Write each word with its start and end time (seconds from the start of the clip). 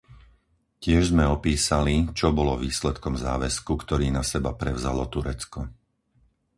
Tiež 0.83 1.03
sme 1.13 1.25
opísali, 1.35 1.95
čo 2.17 2.27
bolo 2.39 2.53
výsledkom 2.65 3.13
záväzku, 3.25 3.73
ktorý 3.85 4.07
na 4.17 4.23
seba 4.31 4.49
prevzalo 4.61 5.03
Turecko. 5.13 5.59